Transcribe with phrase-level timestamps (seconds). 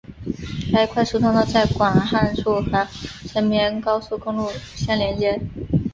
[0.73, 2.87] 该快速通道在广汉处和
[3.27, 5.39] 成绵高速公路相连接。